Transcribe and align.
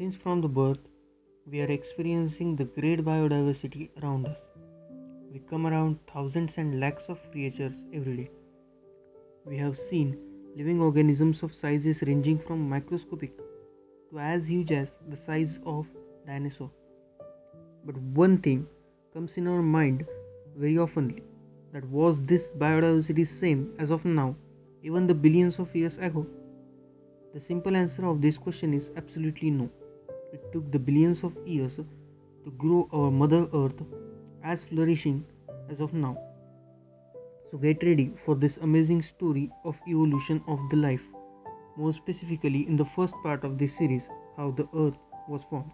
Since 0.00 0.16
from 0.16 0.40
the 0.40 0.48
birth, 0.48 0.78
we 1.46 1.60
are 1.60 1.70
experiencing 1.70 2.56
the 2.56 2.64
great 2.64 3.04
biodiversity 3.04 3.90
around 4.02 4.26
us. 4.28 4.38
We 5.30 5.40
come 5.40 5.66
around 5.66 5.98
thousands 6.10 6.52
and 6.56 6.80
lakhs 6.80 7.02
of 7.10 7.18
creatures 7.32 7.74
every 7.92 8.16
day. 8.16 8.30
We 9.44 9.58
have 9.58 9.78
seen 9.90 10.16
living 10.56 10.80
organisms 10.80 11.42
of 11.42 11.54
sizes 11.54 12.00
ranging 12.00 12.38
from 12.38 12.66
microscopic 12.66 13.36
to 14.08 14.18
as 14.18 14.46
huge 14.46 14.72
as 14.72 14.88
the 15.10 15.18
size 15.26 15.58
of 15.66 15.84
dinosaur. 16.26 16.70
But 17.84 17.98
one 17.98 18.38
thing 18.38 18.66
comes 19.12 19.36
in 19.36 19.46
our 19.46 19.60
mind 19.60 20.06
very 20.56 20.76
oftenly 20.76 21.24
that 21.74 21.84
was 21.84 22.22
this 22.22 22.46
biodiversity 22.56 23.26
same 23.26 23.74
as 23.78 23.90
of 23.90 24.06
now, 24.06 24.34
even 24.82 25.06
the 25.06 25.12
billions 25.12 25.58
of 25.58 25.76
years 25.76 25.98
ago? 25.98 26.26
The 27.34 27.40
simple 27.42 27.76
answer 27.76 28.06
of 28.06 28.22
this 28.22 28.38
question 28.38 28.72
is 28.72 28.88
absolutely 28.96 29.50
no. 29.50 29.68
It 30.32 30.52
took 30.52 30.70
the 30.70 30.78
billions 30.78 31.22
of 31.24 31.36
years 31.46 31.76
to 31.76 32.50
grow 32.56 32.88
our 32.92 33.10
Mother 33.10 33.48
Earth 33.52 33.82
as 34.44 34.62
flourishing 34.64 35.24
as 35.68 35.80
of 35.80 35.92
now. 35.92 36.16
So 37.50 37.58
get 37.58 37.82
ready 37.82 38.12
for 38.24 38.36
this 38.36 38.56
amazing 38.58 39.02
story 39.02 39.50
of 39.64 39.76
evolution 39.88 40.42
of 40.46 40.60
the 40.70 40.76
life, 40.76 41.02
more 41.76 41.92
specifically 41.92 42.66
in 42.68 42.76
the 42.76 42.84
first 42.84 43.14
part 43.24 43.44
of 43.44 43.58
this 43.58 43.76
series, 43.76 44.02
how 44.36 44.52
the 44.52 44.68
earth 44.74 44.98
was 45.28 45.42
formed. 45.50 45.72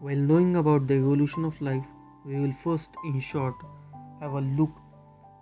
While 0.00 0.16
knowing 0.16 0.56
about 0.56 0.86
the 0.86 0.94
evolution 0.94 1.44
of 1.44 1.60
life, 1.60 1.84
we 2.26 2.38
will 2.38 2.54
first 2.62 2.88
in 3.04 3.20
short 3.20 3.54
have 4.20 4.32
a 4.32 4.40
look 4.40 4.70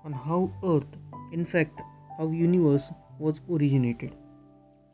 on 0.05 0.13
how 0.13 0.53
earth, 0.63 0.97
in 1.33 1.45
fact, 1.45 1.81
how 2.17 2.29
universe 2.29 2.85
was 3.19 3.41
originated. 3.51 4.15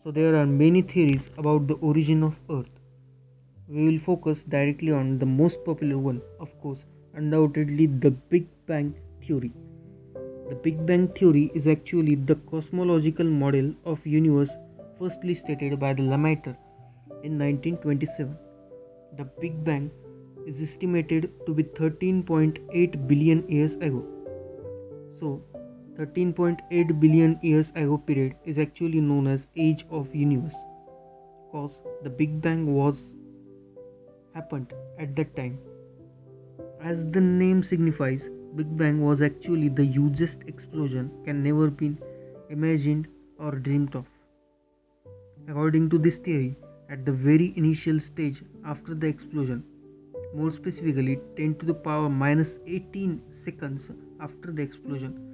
So 0.05 0.11
there 0.11 0.37
are 0.37 0.45
many 0.45 0.83
theories 0.83 1.31
about 1.39 1.67
the 1.67 1.75
origin 1.77 2.23
of 2.23 2.35
earth. 2.51 2.73
We 3.69 3.87
will 3.87 3.99
focus 3.99 4.43
directly 4.43 4.93
on 4.93 5.19
the 5.19 5.25
most 5.25 5.65
popular 5.65 5.97
one, 5.97 6.21
of 6.39 6.51
course, 6.61 6.81
undoubtedly 7.15 7.87
the 7.87 8.11
Big 8.11 8.47
Bang 8.67 8.95
theory. 9.27 9.51
The 10.51 10.57
Big 10.57 10.85
Bang 10.85 11.09
theory 11.09 11.51
is 11.55 11.67
actually 11.67 12.17
the 12.17 12.35
cosmological 12.51 13.25
model 13.25 13.73
of 13.87 14.07
universe 14.07 14.51
firstly 14.99 15.35
stated 15.35 15.81
by 15.81 15.95
the 15.95 16.03
Lemaitre 16.03 16.55
in 17.23 17.39
1927. 17.39 18.37
The 19.17 19.25
Big 19.41 19.65
Bang 19.65 19.91
is 20.47 20.61
estimated 20.61 21.31
to 21.47 21.55
be 21.55 21.63
13.8 21.63 23.09
billion 23.09 23.49
years 23.49 23.77
ago. 23.77 24.05
So, 25.19 25.43
13.8 25.99 27.01
billion 27.01 27.39
years 27.41 27.71
ago 27.77 27.97
period 27.97 28.35
is 28.45 28.59
actually 28.59 29.01
known 29.01 29.29
as 29.29 29.47
age 29.57 29.85
of 29.91 30.15
universe. 30.15 30.55
Cause 31.53 31.79
the 32.03 32.11
big 32.11 32.41
bang 32.43 32.75
was 32.75 32.97
happened 34.35 34.73
at 34.99 35.15
that 35.15 35.37
time. 35.37 35.59
As 36.83 37.05
the 37.13 37.21
name 37.21 37.63
signifies 37.63 38.25
big 38.57 38.77
bang 38.77 39.01
was 39.03 39.23
actually 39.23 39.69
the 39.69 39.85
hugest 39.85 40.39
explosion 40.49 41.13
can 41.25 41.45
never 41.45 41.71
be 41.71 41.97
imagined 42.51 43.07
or 43.39 43.53
dreamed 43.53 43.95
of. 43.95 44.05
According 45.49 45.91
to 45.91 45.99
this 45.99 46.17
theory 46.17 46.57
at 46.91 47.05
the 47.05 47.13
very 47.13 47.53
initial 47.57 48.01
stage 48.01 48.43
after 48.65 48.95
the 48.95 49.07
explosion 49.07 49.63
more 50.35 50.51
specifically 50.51 51.21
10 51.37 51.55
to 51.61 51.67
the 51.67 51.75
power 51.75 52.09
minus 52.09 52.59
18 52.67 53.23
seconds 53.45 53.85
after 54.21 54.51
the 54.51 54.63
explosion 54.63 55.34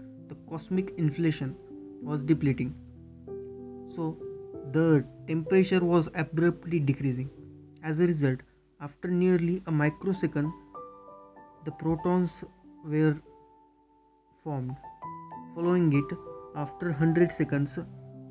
cosmic 0.50 0.92
inflation 0.98 1.54
was 2.02 2.20
depleting. 2.22 2.74
So 3.94 4.16
the 4.72 5.04
temperature 5.26 5.84
was 5.84 6.08
abruptly 6.14 6.80
decreasing. 6.80 7.30
As 7.82 8.00
a 8.00 8.06
result, 8.06 8.40
after 8.80 9.08
nearly 9.08 9.62
a 9.66 9.70
microsecond, 9.70 10.52
the 11.64 11.70
protons 11.72 12.30
were 12.84 13.16
formed. 14.44 14.76
Following 15.54 15.92
it, 15.92 16.16
after 16.56 16.86
100 16.86 17.32
seconds, 17.32 17.78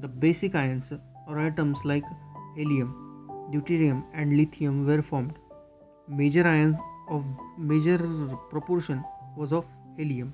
the 0.01 0.07
basic 0.07 0.55
ions 0.55 0.91
or 1.27 1.39
atoms 1.39 1.77
like 1.83 2.03
helium, 2.55 2.93
deuterium, 3.53 4.03
and 4.13 4.35
lithium 4.35 4.85
were 4.85 5.01
formed. 5.01 5.33
Major 6.07 6.47
ion 6.47 6.77
of 7.09 7.23
major 7.57 7.97
proportion 8.49 9.03
was 9.37 9.53
of 9.53 9.65
helium. 9.97 10.33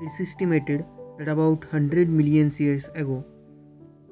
It's 0.00 0.20
estimated 0.20 0.84
that 1.18 1.28
about 1.28 1.64
100 1.64 2.08
million 2.08 2.54
years 2.56 2.84
ago, 2.94 3.24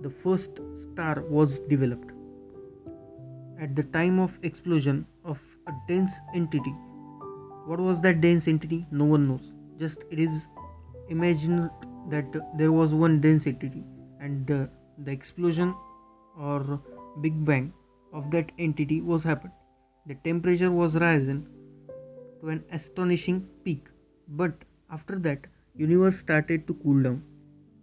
the 0.02 0.10
first 0.10 0.50
star 0.82 1.22
was 1.28 1.60
developed. 1.69 2.10
At 3.60 3.76
the 3.76 3.84
time 3.84 4.19
of 4.19 4.36
explosion 4.42 5.06
of 5.24 5.38
a 5.69 5.72
dense 5.86 6.10
entity, 6.34 6.74
what 7.66 7.78
was 7.78 8.00
that 8.00 8.20
dense 8.20 8.48
entity? 8.48 8.84
No 8.91 9.04
one 9.04 9.28
knows. 9.28 9.52
Just 9.78 9.98
it 10.10 10.19
is 10.19 10.48
imagined 11.08 11.70
that 12.10 12.26
there 12.58 12.72
was 12.72 12.92
one 12.92 13.20
dense 13.20 13.47
entity, 13.47 13.84
and 14.20 14.47
the, 14.47 14.68
the 14.98 15.12
explosion 15.12 15.74
or 16.38 16.80
Big 17.20 17.44
Bang 17.44 17.72
of 18.12 18.30
that 18.32 18.50
entity 18.58 19.00
was 19.00 19.22
happened. 19.22 19.53
The 20.06 20.14
temperature 20.16 20.70
was 20.70 20.94
risen 20.94 21.47
to 22.41 22.48
an 22.48 22.64
astonishing 22.72 23.47
peak, 23.64 23.86
but 24.28 24.53
after 24.91 25.18
that 25.20 25.47
universe 25.76 26.19
started 26.19 26.66
to 26.66 26.75
cool 26.82 27.03
down 27.03 27.22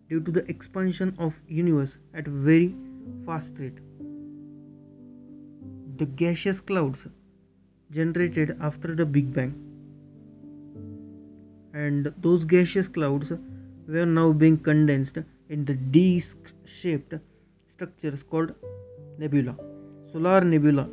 due 0.09 0.19
to 0.19 0.31
the 0.31 0.45
expansion 0.49 1.15
of 1.17 1.39
universe 1.47 1.97
at 2.13 2.27
a 2.27 2.29
very 2.29 2.75
fast 3.25 3.53
rate. 3.57 3.79
The 5.97 6.05
gaseous 6.05 6.59
clouds 6.59 6.99
generated 7.91 8.57
after 8.59 8.95
the 8.95 9.05
big 9.05 9.33
bang. 9.33 9.53
And 11.73 12.13
those 12.21 12.45
gaseous 12.45 12.87
clouds 12.87 13.31
were 13.87 14.05
now 14.05 14.31
being 14.31 14.57
condensed 14.57 15.17
in 15.49 15.65
the 15.65 15.73
disc 15.73 16.37
shaped 16.65 17.13
structures 17.69 18.23
called 18.23 18.53
nebula. 19.17 19.55
Solar 20.11 20.41
nebula 20.41 20.89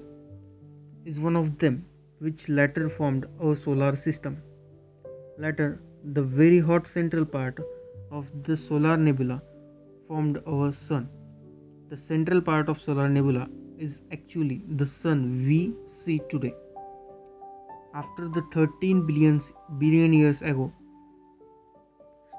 is 1.04 1.18
one 1.18 1.36
of 1.36 1.58
them 1.58 1.84
which 2.18 2.48
later 2.48 2.88
formed 2.88 3.26
our 3.42 3.54
solar 3.56 3.96
system. 3.96 4.42
Later 5.38 5.80
the 6.04 6.22
very 6.22 6.60
hot 6.60 6.86
central 6.86 7.24
part 7.24 7.58
of 8.10 8.26
the 8.44 8.56
solar 8.56 8.96
nebula 8.96 9.42
formed 10.08 10.42
our 10.46 10.72
sun. 10.72 11.08
The 11.90 11.96
central 11.96 12.40
part 12.40 12.68
of 12.68 12.80
solar 12.80 13.08
nebula 13.08 13.48
is 13.78 14.00
actually 14.12 14.62
the 14.76 14.86
sun 14.86 15.44
we 15.46 15.74
see 16.04 16.20
today. 16.30 16.54
After 17.94 18.28
the 18.28 18.42
13 18.54 19.06
billion, 19.06 19.42
billion 19.78 20.12
years 20.12 20.40
ago, 20.42 20.72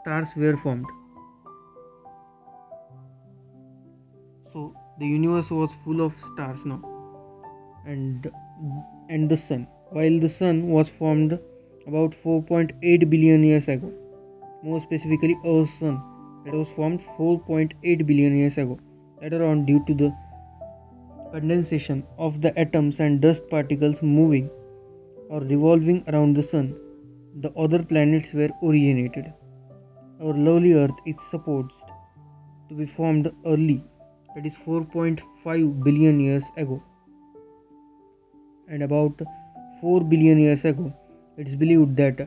stars 0.02 0.30
were 0.36 0.58
formed. 0.58 0.86
So 4.54 4.74
the 5.00 5.06
universe 5.06 5.50
was 5.50 5.70
full 5.84 6.02
of 6.02 6.14
stars 6.34 6.60
now 6.66 6.82
and 7.86 8.32
and 9.10 9.30
the 9.30 9.38
sun. 9.38 9.68
While 9.90 10.20
the 10.20 10.30
sun 10.30 10.68
was 10.68 10.90
formed 10.90 11.38
about 11.91 12.16
4.8 12.24 13.09
billion 13.09 13.44
years 13.44 13.68
ago. 13.68 13.91
More 14.63 14.79
specifically, 14.81 15.38
our 15.46 15.66
Sun 15.79 15.96
that 16.46 16.53
was 16.53 16.69
formed 16.75 17.02
4.8 17.18 18.06
billion 18.12 18.38
years 18.38 18.57
ago. 18.57 18.79
Later 19.22 19.44
on, 19.46 19.66
due 19.66 19.84
to 19.88 19.94
the 19.94 20.12
condensation 21.34 22.03
of 22.18 22.41
the 22.41 22.57
atoms 22.63 23.00
and 23.00 23.19
dust 23.25 23.44
particles 23.50 24.02
moving 24.02 24.50
or 25.29 25.41
revolving 25.41 26.03
around 26.07 26.38
the 26.38 26.44
Sun, 26.44 26.74
the 27.41 27.52
other 27.66 27.84
planets 27.84 28.34
were 28.34 28.50
originated. 28.63 29.34
Our 30.22 30.34
lovely 30.47 30.73
Earth 30.73 31.03
is 31.06 31.16
supposed 31.29 31.72
to 32.69 32.75
be 32.75 32.85
formed 32.85 33.29
early, 33.46 33.84
that 34.35 34.46
is 34.46 34.53
4.5 34.66 35.84
billion 35.84 36.19
years 36.22 36.44
ago, 36.55 36.82
and 38.70 38.84
about 38.84 39.22
4 39.82 40.02
billion 40.16 40.40
years 40.40 40.64
ago 40.73 40.94
it's 41.41 41.55
believed 41.61 41.96
that 41.97 42.20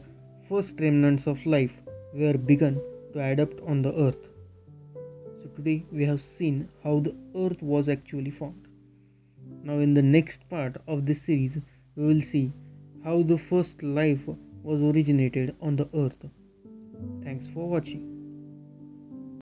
first 0.49 0.81
remnants 0.84 1.26
of 1.32 1.44
life 1.46 1.75
were 2.12 2.37
begun 2.52 2.78
to 3.12 3.20
adapt 3.25 3.61
on 3.72 3.82
the 3.82 3.93
earth. 4.05 4.22
So 5.40 5.50
today 5.56 5.84
we 5.93 6.05
have 6.05 6.22
seen 6.38 6.69
how 6.82 6.94
the 7.00 7.14
earth 7.43 7.62
was 7.62 7.88
actually 7.88 8.32
formed. 8.32 8.66
Now 9.62 9.78
in 9.78 9.94
the 9.94 10.02
next 10.02 10.49
part 10.49 10.81
of 10.88 11.06
this 11.06 11.22
series 11.22 11.58
we 11.94 12.06
will 12.08 12.22
see 12.32 12.52
how 13.05 13.22
the 13.22 13.38
first 13.38 13.84
life 13.84 14.26
was 14.64 14.82
originated 14.82 15.55
on 15.60 15.76
the 15.76 15.88
earth. 15.94 16.26
Thanks 17.22 17.46
for 17.55 17.69
watching. 17.69 18.13